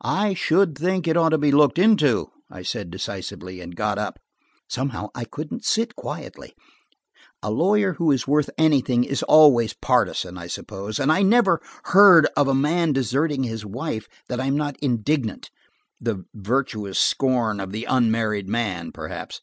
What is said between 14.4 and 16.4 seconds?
I am not indignant, the